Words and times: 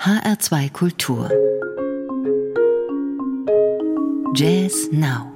HR2 0.00 0.70
Kultur. 0.70 1.28
Jazz 4.32 4.88
Now. 4.92 5.26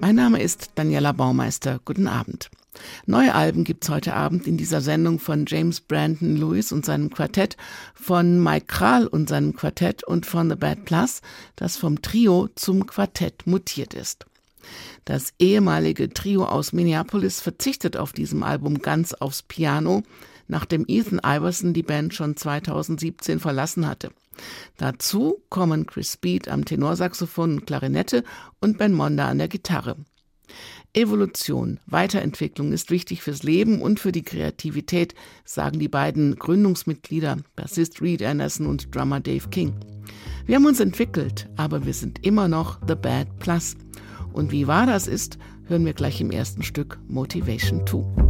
Mein 0.00 0.16
Name 0.16 0.42
ist 0.42 0.72
Daniela 0.74 1.12
Baumeister. 1.12 1.78
Guten 1.84 2.08
Abend. 2.08 2.50
Neue 3.06 3.32
Alben 3.32 3.62
gibt's 3.62 3.88
heute 3.88 4.14
Abend 4.14 4.48
in 4.48 4.56
dieser 4.56 4.80
Sendung 4.80 5.20
von 5.20 5.44
James 5.46 5.80
Brandon 5.80 6.36
Lewis 6.36 6.72
und 6.72 6.84
seinem 6.84 7.10
Quartett, 7.10 7.56
von 7.94 8.42
Mike 8.42 8.66
Kral 8.66 9.06
und 9.06 9.28
seinem 9.28 9.54
Quartett 9.54 10.02
und 10.02 10.26
von 10.26 10.50
The 10.50 10.56
Bad 10.56 10.84
Plus, 10.84 11.20
das 11.54 11.76
vom 11.76 12.02
Trio 12.02 12.48
zum 12.56 12.86
Quartett 12.86 13.46
mutiert 13.46 13.94
ist. 13.94 14.26
Das 15.04 15.32
ehemalige 15.38 16.08
Trio 16.08 16.44
aus 16.44 16.72
Minneapolis 16.72 17.40
verzichtet 17.40 17.96
auf 17.96 18.12
diesem 18.12 18.42
Album 18.42 18.80
ganz 18.80 19.14
aufs 19.14 19.42
Piano, 19.42 20.02
nachdem 20.48 20.84
Ethan 20.86 21.20
Iverson 21.24 21.72
die 21.72 21.82
Band 21.82 22.14
schon 22.14 22.36
2017 22.36 23.40
verlassen 23.40 23.86
hatte. 23.86 24.10
Dazu 24.76 25.42
kommen 25.48 25.86
Chris 25.86 26.12
Speed 26.12 26.48
am 26.48 26.64
Tenorsaxophon 26.64 27.58
und 27.58 27.66
Klarinette 27.66 28.24
und 28.60 28.78
Ben 28.78 28.92
Monda 28.92 29.28
an 29.28 29.38
der 29.38 29.48
Gitarre. 29.48 29.96
Evolution, 30.92 31.80
Weiterentwicklung 31.86 32.72
ist 32.72 32.90
wichtig 32.90 33.22
fürs 33.22 33.42
Leben 33.42 33.82
und 33.82 33.98
für 33.98 34.12
die 34.12 34.22
Kreativität, 34.22 35.14
sagen 35.44 35.80
die 35.80 35.88
beiden 35.88 36.36
Gründungsmitglieder, 36.36 37.38
Bassist 37.56 38.00
Reed 38.00 38.22
Anderson 38.22 38.66
und 38.66 38.94
Drummer 38.94 39.20
Dave 39.20 39.48
King. 39.48 39.74
Wir 40.46 40.56
haben 40.56 40.66
uns 40.66 40.80
entwickelt, 40.80 41.48
aber 41.56 41.84
wir 41.84 41.94
sind 41.94 42.24
immer 42.24 42.48
noch 42.48 42.78
The 42.86 42.94
Bad 42.94 43.38
Plus. 43.38 43.76
Und 44.32 44.52
wie 44.52 44.66
wahr 44.66 44.86
das 44.86 45.08
ist, 45.08 45.38
hören 45.66 45.84
wir 45.84 45.94
gleich 45.94 46.20
im 46.20 46.30
ersten 46.30 46.62
Stück 46.62 46.98
Motivation 47.08 47.86
2. 47.86 48.23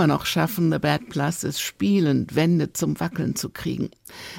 immer 0.00 0.06
noch 0.06 0.24
schaffen, 0.24 0.72
The 0.72 0.78
Bad 0.78 1.10
Plus 1.10 1.44
es 1.44 1.60
spielend 1.60 2.34
Wände 2.34 2.72
zum 2.72 2.98
Wackeln 3.00 3.36
zu 3.36 3.50
kriegen. 3.50 3.90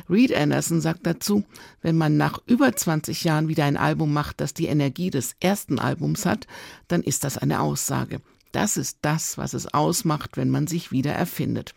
Reed 0.09 0.33
Anderson 0.33 0.81
sagt 0.81 1.05
dazu, 1.05 1.43
wenn 1.83 1.95
man 1.95 2.17
nach 2.17 2.39
über 2.47 2.75
20 2.75 3.23
Jahren 3.23 3.47
wieder 3.47 3.65
ein 3.65 3.77
Album 3.77 4.11
macht, 4.11 4.41
das 4.41 4.55
die 4.55 4.65
Energie 4.65 5.11
des 5.11 5.35
ersten 5.39 5.77
Albums 5.77 6.25
hat, 6.25 6.47
dann 6.87 7.03
ist 7.03 7.23
das 7.23 7.37
eine 7.37 7.59
Aussage. 7.59 8.21
Das 8.51 8.75
ist 8.75 8.97
das, 9.03 9.37
was 9.37 9.53
es 9.53 9.71
ausmacht, 9.71 10.35
wenn 10.35 10.49
man 10.49 10.65
sich 10.65 10.91
wieder 10.91 11.11
erfindet. 11.11 11.75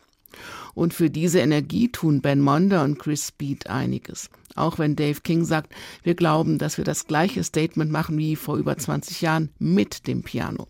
Und 0.73 0.95
für 0.95 1.11
diese 1.11 1.41
Energie 1.41 1.93
tun 1.93 2.23
Ben 2.23 2.41
Monder 2.41 2.85
und 2.85 2.99
Chris 2.99 3.27
Speed 3.27 3.67
einiges. 3.67 4.31
Auch 4.55 4.79
wenn 4.79 4.97
Dave 4.97 5.21
King 5.21 5.45
sagt, 5.45 5.75
wir 6.03 6.15
glauben, 6.15 6.57
dass 6.57 6.79
wir 6.79 6.87
das 6.87 7.07
gleiche 7.07 7.45
Statement 7.45 7.91
machen 7.91 8.17
wie 8.17 8.35
vor 8.35 8.57
über 8.57 8.79
20 8.79 9.21
Jahren 9.21 9.51
mit 9.59 10.07
dem 10.07 10.23
Piano. 10.23 10.69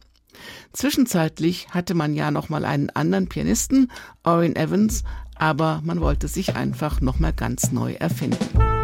Zwischenzeitlich 0.72 1.69
hatte 1.70 1.94
man 1.94 2.14
ja 2.14 2.31
noch 2.31 2.48
mal 2.48 2.64
einen 2.64 2.90
anderen 2.90 3.28
Pianisten, 3.28 3.90
Orrin 4.22 4.56
Evans, 4.56 5.04
aber 5.36 5.81
man 5.84 6.00
wollte 6.00 6.28
sich 6.28 6.56
einfach 6.56 7.00
noch 7.00 7.19
mal 7.19 7.32
ganz 7.32 7.72
neu 7.72 7.94
erfinden. 7.94 8.83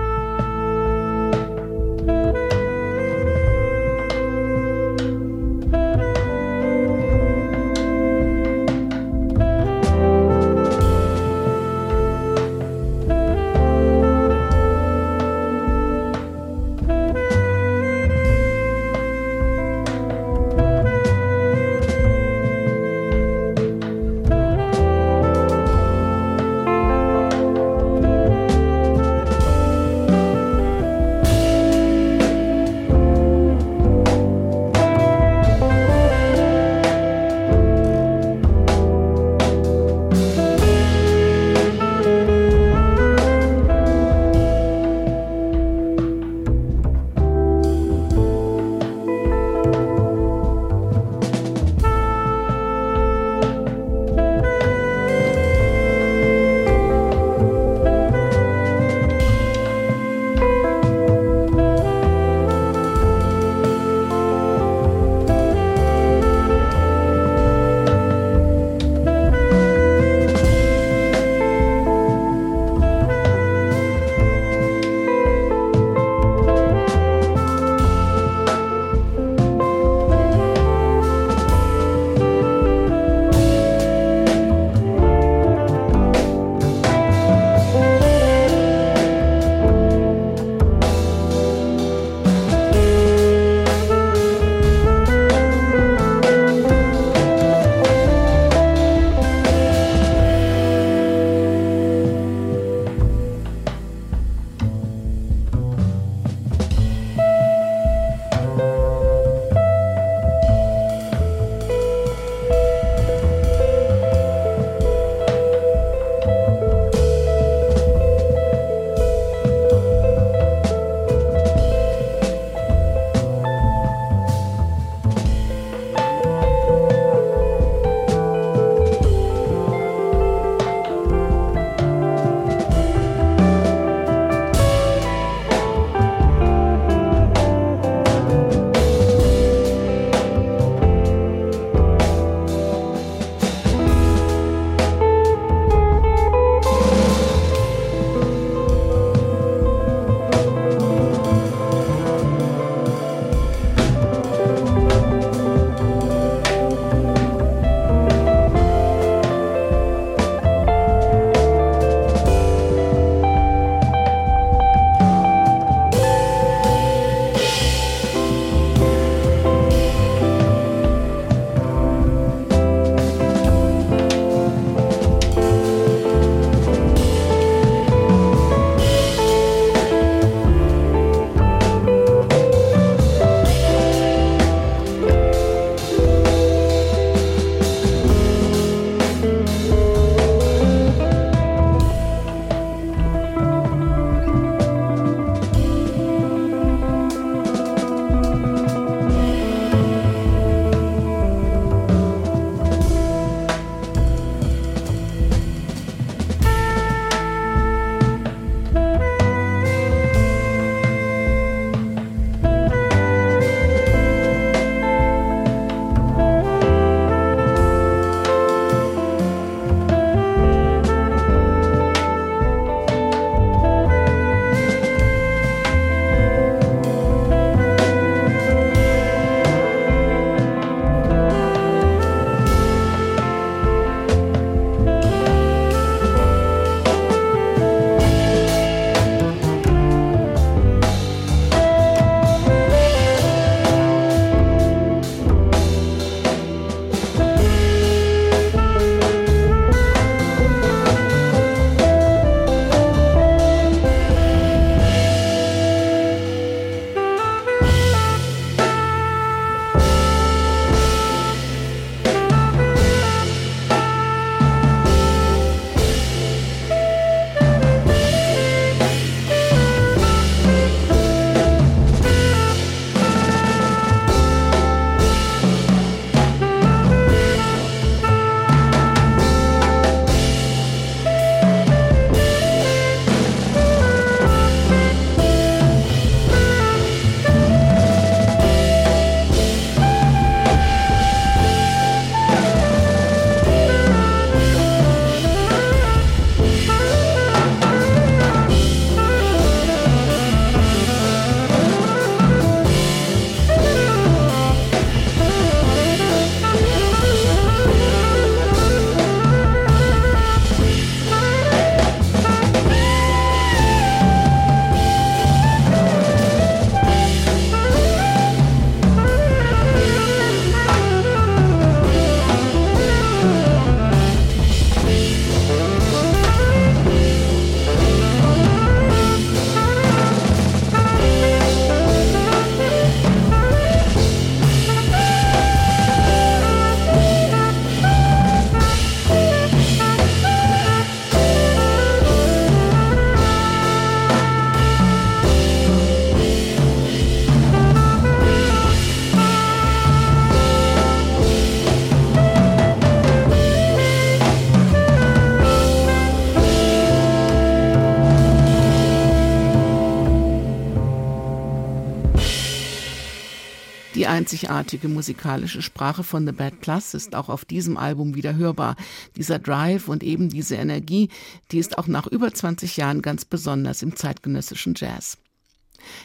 Einzigartige 364.30 364.86
musikalische 364.86 365.60
Sprache 365.60 366.04
von 366.04 366.24
The 366.24 366.30
Bad 366.30 366.60
Plus 366.60 366.94
ist 366.94 367.16
auch 367.16 367.28
auf 367.28 367.44
diesem 367.44 367.76
Album 367.76 368.14
wieder 368.14 368.36
hörbar. 368.36 368.76
Dieser 369.16 369.40
Drive 369.40 369.88
und 369.88 370.04
eben 370.04 370.28
diese 370.28 370.54
Energie, 370.54 371.08
die 371.50 371.58
ist 371.58 371.78
auch 371.78 371.88
nach 371.88 372.06
über 372.06 372.32
20 372.32 372.76
Jahren 372.76 373.02
ganz 373.02 373.24
besonders 373.24 373.82
im 373.82 373.96
zeitgenössischen 373.96 374.74
Jazz. 374.76 375.18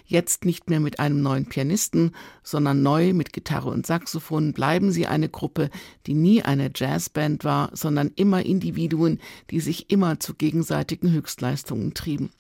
Jetzt 0.08 0.44
nicht 0.44 0.72
mehr 0.72 0.80
mit 0.80 1.00
einem 1.00 1.22
neuen 1.22 1.46
Pianisten, 1.46 2.16
sondern 2.42 2.82
neu 2.82 3.14
mit 3.14 3.32
Gitarre 3.32 3.70
und 3.70 3.86
Saxophon 3.86 4.54
bleiben 4.54 4.92
sie 4.92 5.06
eine 5.06 5.30
Gruppe, 5.30 5.70
die 6.08 6.16
nie 6.16 6.42
eine 6.42 6.72
Jazzband 6.74 7.44
war, 7.44 7.70
sondern 7.74 8.12
immer 8.16 8.44
Individuen, 8.44 9.20
die 9.52 9.60
sich 9.60 9.92
immer 9.92 10.20
zu 10.20 10.34
gegenseitigen 10.34 11.12
Höchstleistungen 11.12 11.94
trieben. 11.94 12.32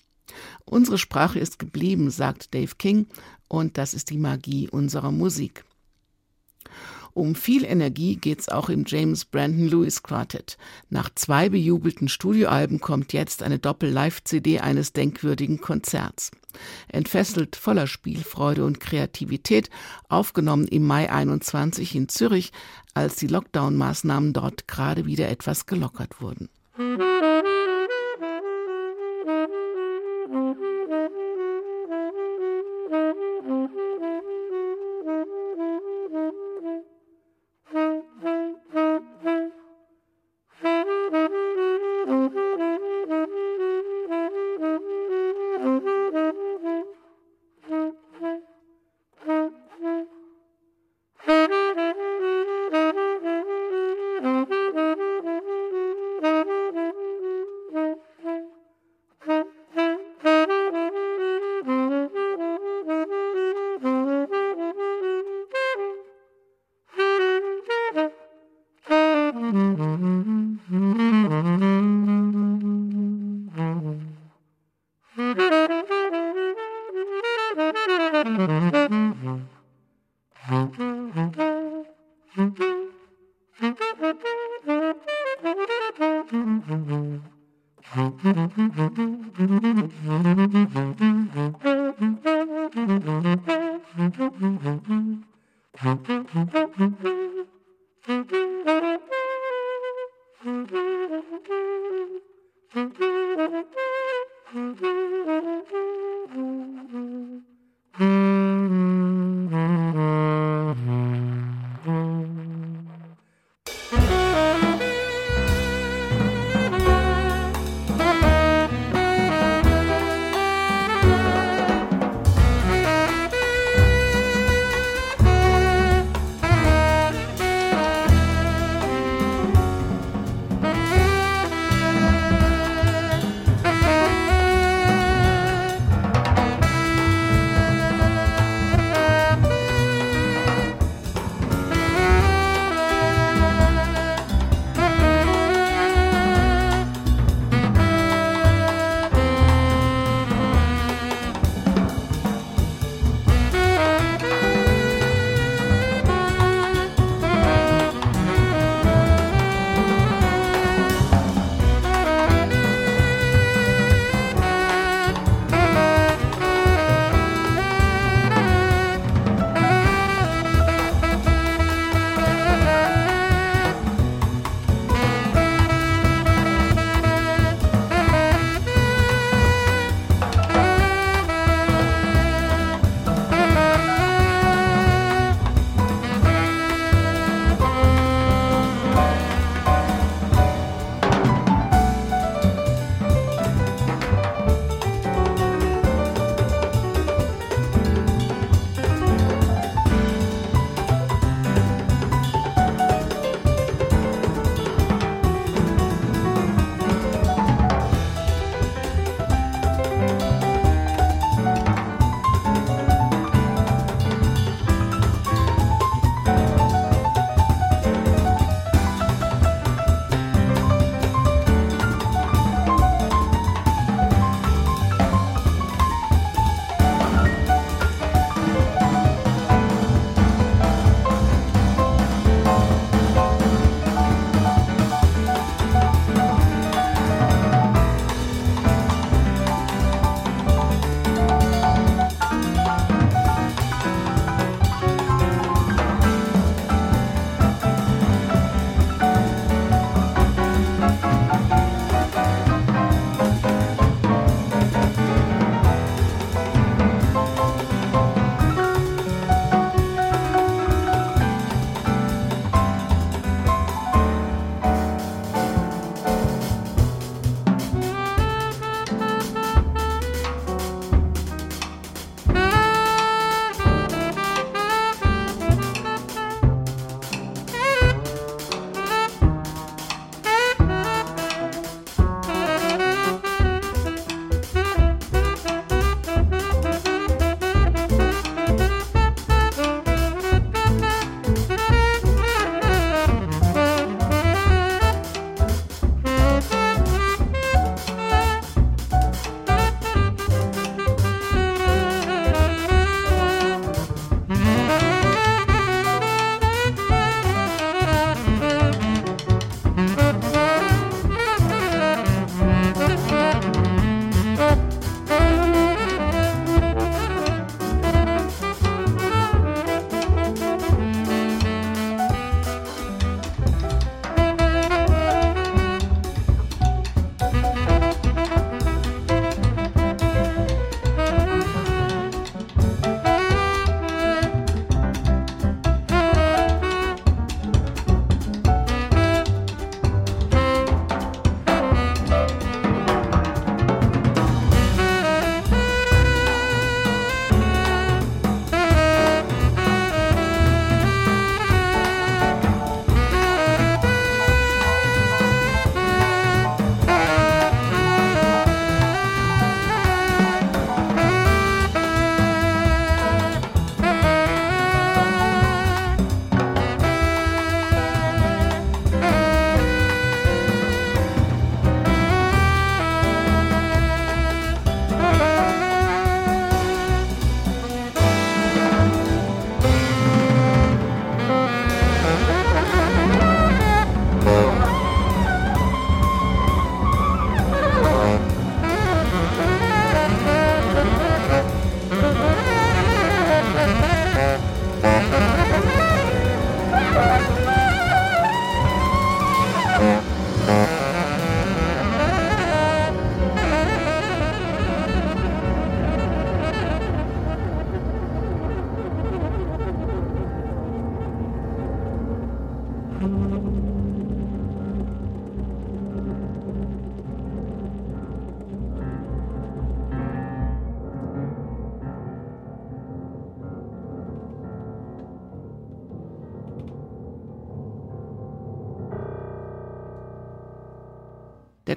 Unsere 0.66 0.98
Sprache 0.98 1.38
ist 1.38 1.60
geblieben, 1.60 2.10
sagt 2.10 2.56
Dave 2.56 2.74
King, 2.80 3.06
und 3.48 3.78
das 3.78 3.94
ist 3.94 4.10
die 4.10 4.18
Magie 4.18 4.68
unserer 4.68 5.12
Musik. 5.12 5.64
Um 7.16 7.34
viel 7.34 7.64
Energie 7.64 8.18
geht's 8.18 8.50
auch 8.50 8.68
im 8.68 8.84
James 8.86 9.24
Brandon 9.24 9.70
Lewis 9.70 10.04
Quartet. 10.04 10.58
Nach 10.90 11.10
zwei 11.16 11.48
bejubelten 11.48 12.10
Studioalben 12.10 12.82
kommt 12.82 13.14
jetzt 13.14 13.42
eine 13.42 13.58
Doppel-Live-CD 13.58 14.60
eines 14.60 14.92
denkwürdigen 14.92 15.62
Konzerts. 15.62 16.32
Entfesselt 16.90 17.56
voller 17.56 17.88
Spielfreude 17.88 18.66
und 18.66 18.82
Kreativität, 18.82 19.70
aufgenommen 20.10 20.68
im 20.68 20.86
Mai 20.86 21.10
21 21.10 21.96
in 21.96 22.10
Zürich, 22.10 22.52
als 22.94 23.16
die 23.16 23.28
Lockdown-Maßnahmen 23.28 24.34
dort 24.34 24.68
gerade 24.68 25.06
wieder 25.06 25.30
etwas 25.30 25.68
gelockert 25.68 26.20
wurden. 26.20 26.50
Der 26.78 27.55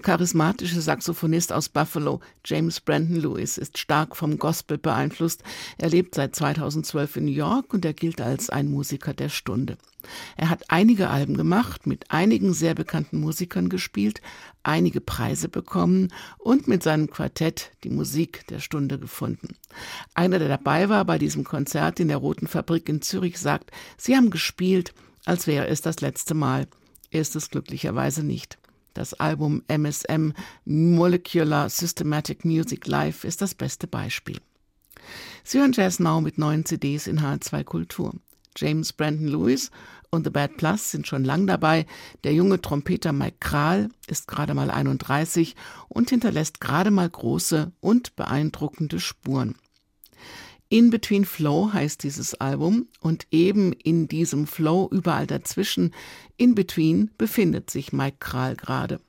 charismatische 0.08 0.80
Saxophonist 0.80 1.52
aus 1.52 1.68
Buffalo, 1.68 2.20
James 2.42 2.80
Brandon 2.80 3.20
Lewis, 3.20 3.58
ist 3.58 3.76
stark 3.76 4.16
vom 4.16 4.38
Gospel 4.38 4.78
beeinflusst. 4.78 5.42
Er 5.76 5.90
lebt 5.90 6.14
seit 6.14 6.34
2012 6.34 7.18
in 7.18 7.26
New 7.26 7.30
York 7.30 7.74
und 7.74 7.84
er 7.84 7.92
gilt 7.92 8.22
als 8.22 8.48
ein 8.48 8.70
Musiker 8.70 9.12
der 9.12 9.28
Stunde. 9.28 9.76
Er 10.38 10.48
hat 10.48 10.64
einige 10.68 11.10
Alben 11.10 11.36
gemacht, 11.36 11.86
mit 11.86 12.10
einigen 12.10 12.54
sehr 12.54 12.74
bekannten 12.74 13.20
Musikern 13.20 13.68
gespielt, 13.68 14.22
einige 14.62 15.02
Preise 15.02 15.50
bekommen 15.50 16.08
und 16.38 16.68
mit 16.68 16.82
seinem 16.82 17.10
Quartett 17.10 17.72
die 17.84 17.90
Musik 17.90 18.46
der 18.46 18.60
Stunde 18.60 18.98
gefunden. 18.98 19.56
Einer, 20.14 20.38
der 20.38 20.48
dabei 20.48 20.88
war 20.88 21.04
bei 21.04 21.18
diesem 21.18 21.44
Konzert 21.44 22.00
in 22.00 22.08
der 22.08 22.16
Roten 22.16 22.46
Fabrik 22.46 22.88
in 22.88 23.02
Zürich, 23.02 23.38
sagt, 23.38 23.72
sie 23.98 24.16
haben 24.16 24.30
gespielt, 24.30 24.94
als 25.26 25.46
wäre 25.46 25.68
es 25.68 25.82
das 25.82 26.00
letzte 26.00 26.32
Mal. 26.32 26.66
Er 27.10 27.20
ist 27.20 27.36
es 27.36 27.50
glücklicherweise 27.50 28.24
nicht. 28.24 28.56
Das 28.98 29.14
Album 29.14 29.62
MSM 29.68 30.32
Molecular 30.64 31.68
Systematic 31.70 32.44
Music 32.44 32.84
Live 32.88 33.22
ist 33.22 33.40
das 33.40 33.54
beste 33.54 33.86
Beispiel. 33.86 34.40
Sie 35.44 35.60
hören 35.60 35.70
Jazz 35.72 36.00
Now 36.00 36.20
mit 36.20 36.36
neuen 36.36 36.64
CDs 36.64 37.06
in 37.06 37.20
H2 37.20 37.62
Kultur. 37.62 38.12
James 38.56 38.92
Brandon 38.92 39.28
Lewis 39.28 39.70
und 40.10 40.24
The 40.24 40.30
Bad 40.30 40.56
Plus 40.56 40.90
sind 40.90 41.06
schon 41.06 41.22
lang 41.22 41.46
dabei. 41.46 41.86
Der 42.24 42.34
junge 42.34 42.60
Trompeter 42.60 43.12
Mike 43.12 43.36
Kral 43.38 43.88
ist 44.08 44.26
gerade 44.26 44.52
mal 44.52 44.68
31 44.68 45.54
und 45.88 46.10
hinterlässt 46.10 46.60
gerade 46.60 46.90
mal 46.90 47.08
große 47.08 47.70
und 47.78 48.16
beeindruckende 48.16 48.98
Spuren. 48.98 49.54
In 50.70 50.90
Between 50.90 51.24
Flow 51.24 51.72
heißt 51.72 52.02
dieses 52.02 52.34
Album 52.34 52.88
und 53.00 53.26
eben 53.30 53.72
in 53.72 54.06
diesem 54.06 54.46
Flow 54.46 54.86
überall 54.92 55.26
dazwischen, 55.26 55.94
in 56.36 56.54
Between, 56.54 57.10
befindet 57.16 57.70
sich 57.70 57.94
Mike 57.94 58.18
Kral 58.20 58.54
gerade. 58.54 59.00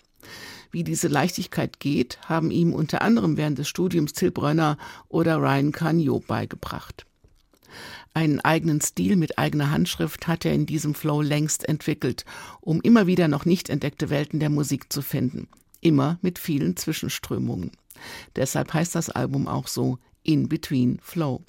Wie 0.72 0.86
diese 0.86 1.10
Leichtigkeit 1.10 1.82
geht, 1.82 2.17
haben 2.26 2.50
ihm 2.50 2.74
unter 2.74 3.02
anderem 3.02 3.36
während 3.36 3.58
des 3.58 3.67
Studiums 3.67 4.13
Till 4.13 4.32
Brönner 4.32 4.78
oder 5.10 5.38
Ryan 5.38 5.74
Canio 5.74 6.19
beigebracht. 6.19 7.06
Einen 8.13 8.39
eigenen 8.39 8.80
Stil 8.80 9.17
mit 9.17 9.38
eigener 9.38 9.69
Handschrift 9.69 10.28
hat 10.28 10.45
er 10.45 10.54
in 10.54 10.65
diesem 10.65 10.95
Flow 10.95 11.22
längst 11.22 11.67
entwickelt, 11.67 12.24
um 12.62 12.80
immer 12.82 13.06
wieder 13.06 13.28
noch 13.28 13.43
nicht 13.43 13.69
entdeckte 13.69 14.10
Welten 14.10 14.39
der 14.39 14.50
Musik 14.50 14.91
zu 14.93 15.02
finden. 15.02 15.50
Immer 15.82 16.19
mit 16.22 16.39
vielen 16.39 16.78
Zwischenströmungen. 16.78 17.72
Deshalb 18.36 18.74
heißt 18.74 18.95
das 18.95 19.10
Album 19.10 19.48
auch 19.48 19.67
so 19.67 20.00
in 20.23 20.49
Between 20.49 20.99
Flow. 21.01 21.43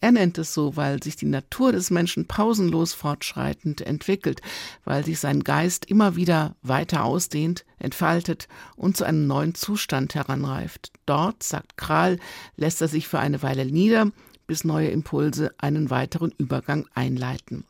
Er 0.00 0.12
nennt 0.12 0.38
es 0.38 0.52
so, 0.52 0.76
weil 0.76 1.02
sich 1.02 1.16
die 1.16 1.26
Natur 1.26 1.72
des 1.72 1.90
Menschen 1.90 2.26
pausenlos 2.26 2.92
fortschreitend 2.92 3.80
entwickelt, 3.80 4.40
weil 4.84 5.04
sich 5.04 5.18
sein 5.18 5.42
Geist 5.42 5.86
immer 5.86 6.16
wieder 6.16 6.54
weiter 6.62 7.04
ausdehnt, 7.04 7.64
entfaltet 7.78 8.48
und 8.76 8.96
zu 8.96 9.04
einem 9.04 9.26
neuen 9.26 9.54
Zustand 9.54 10.14
heranreift. 10.14 10.92
Dort, 11.06 11.42
sagt 11.42 11.76
Kral, 11.76 12.18
lässt 12.56 12.80
er 12.82 12.88
sich 12.88 13.08
für 13.08 13.18
eine 13.18 13.42
Weile 13.42 13.66
nieder, 13.66 14.10
bis 14.46 14.64
neue 14.64 14.88
Impulse 14.88 15.54
einen 15.58 15.90
weiteren 15.90 16.32
Übergang 16.36 16.86
einleiten. 16.94 17.64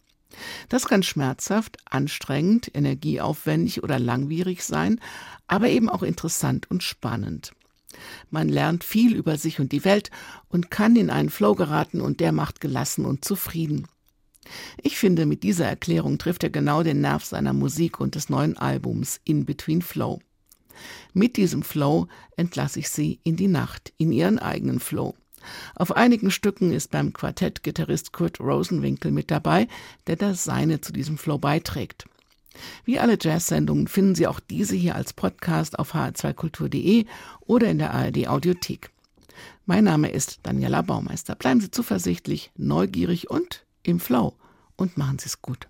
Das 0.68 0.86
kann 0.86 1.04
schmerzhaft, 1.04 1.76
anstrengend, 1.88 2.68
energieaufwendig 2.74 3.84
oder 3.84 4.00
langwierig 4.00 4.64
sein, 4.64 5.00
aber 5.46 5.68
eben 5.68 5.88
auch 5.88 6.02
interessant 6.02 6.68
und 6.68 6.82
spannend. 6.82 7.52
Man 8.30 8.48
lernt 8.48 8.84
viel 8.84 9.14
über 9.14 9.36
sich 9.36 9.60
und 9.60 9.72
die 9.72 9.84
Welt 9.84 10.10
und 10.48 10.70
kann 10.70 10.96
in 10.96 11.10
einen 11.10 11.30
Flow 11.30 11.54
geraten 11.54 12.00
und 12.00 12.20
der 12.20 12.32
macht 12.32 12.60
gelassen 12.60 13.04
und 13.04 13.24
zufrieden. 13.24 13.86
Ich 14.82 14.98
finde, 14.98 15.26
mit 15.26 15.42
dieser 15.42 15.66
Erklärung 15.66 16.18
trifft 16.18 16.42
er 16.42 16.50
genau 16.50 16.82
den 16.82 17.00
Nerv 17.00 17.24
seiner 17.24 17.52
Musik 17.52 18.00
und 18.00 18.14
des 18.14 18.28
neuen 18.28 18.56
Albums 18.56 19.20
In 19.24 19.44
Between 19.44 19.82
Flow. 19.82 20.20
Mit 21.12 21.36
diesem 21.36 21.62
Flow 21.62 22.08
entlasse 22.36 22.80
ich 22.80 22.88
Sie 22.88 23.20
in 23.22 23.36
die 23.36 23.48
Nacht, 23.48 23.92
in 23.96 24.12
Ihren 24.12 24.38
eigenen 24.38 24.80
Flow. 24.80 25.14
Auf 25.74 25.94
einigen 25.96 26.30
Stücken 26.30 26.72
ist 26.72 26.90
beim 26.90 27.12
Quartett 27.12 27.62
Gitarrist 27.62 28.12
Kurt 28.12 28.40
Rosenwinkel 28.40 29.10
mit 29.10 29.30
dabei, 29.30 29.68
der 30.06 30.16
das 30.16 30.44
Seine 30.44 30.80
zu 30.80 30.92
diesem 30.92 31.18
Flow 31.18 31.38
beiträgt. 31.38 32.06
Wie 32.84 32.98
alle 32.98 33.18
Jazz-Sendungen 33.20 33.88
finden 33.88 34.14
Sie 34.14 34.26
auch 34.26 34.40
diese 34.40 34.76
hier 34.76 34.94
als 34.94 35.12
Podcast 35.12 35.78
auf 35.78 35.94
hr2kultur.de 35.94 37.06
oder 37.40 37.68
in 37.68 37.78
der 37.78 37.92
ARD 37.92 38.28
Audiothek. 38.28 38.90
Mein 39.66 39.84
Name 39.84 40.10
ist 40.10 40.40
Daniela 40.42 40.82
Baumeister. 40.82 41.34
Bleiben 41.34 41.60
Sie 41.60 41.70
zuversichtlich, 41.70 42.52
neugierig 42.56 43.30
und 43.30 43.64
im 43.82 44.00
Flow 44.00 44.34
und 44.76 44.98
machen 44.98 45.18
Sie 45.18 45.26
es 45.26 45.40
gut. 45.40 45.68